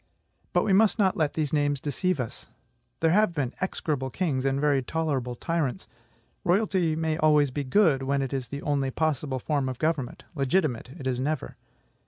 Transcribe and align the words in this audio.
But 0.51 0.63
we 0.63 0.73
must 0.73 0.97
not 0.97 1.15
let 1.15 1.33
these 1.33 1.53
names 1.53 1.79
deceive 1.79 2.19
us. 2.19 2.47
There 3.01 3.11
have 3.11 3.35
been 3.35 3.53
execrable 3.61 4.09
kings, 4.09 4.45
and 4.45 4.59
very 4.59 4.81
tolerable 4.81 5.35
tyrants. 5.35 5.87
Royalty 6.43 6.95
may 6.95 7.17
always 7.19 7.51
be 7.51 7.63
good, 7.63 8.01
when 8.01 8.23
it 8.23 8.33
is 8.33 8.47
the 8.47 8.63
only 8.63 8.89
possible 8.89 9.37
form 9.37 9.69
of 9.69 9.77
government; 9.77 10.23
legitimate 10.33 10.89
it 10.97 11.05
is 11.05 11.19
never. 11.19 11.55